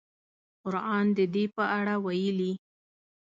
[0.63, 2.51] قران د دې په اړه ویلي.